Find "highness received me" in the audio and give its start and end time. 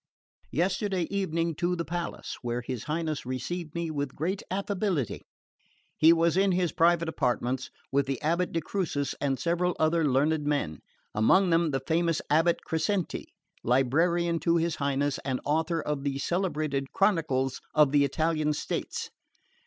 2.85-3.91